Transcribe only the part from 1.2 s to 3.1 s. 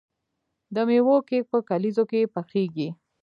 کیک په کلیزو کې پخیږي.